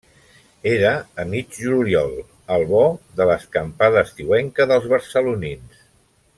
Era 0.69 0.93
a 1.23 1.25
mig 1.33 1.51
juliol, 1.57 2.15
al 2.57 2.65
bo 2.71 2.81
de 3.21 3.29
l'escampada 3.33 4.05
estiuenca 4.09 4.71
dels 4.73 4.93
barcelonins. 4.97 5.89